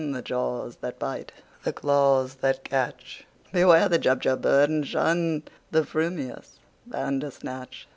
The 0.13 0.23
jaws 0.23 0.77
that 0.77 0.97
bite, 0.97 1.31
the 1.63 1.71
claws 1.71 2.33
that 2.41 2.63
catch! 2.63 3.27
Beware 3.53 3.87
the 3.87 3.99
Jubjub 3.99 4.41
bird, 4.41 4.67
and 4.71 4.83
shunThe 4.83 5.43
frumious 5.73 6.57
Bandersnatch!" 6.87 7.87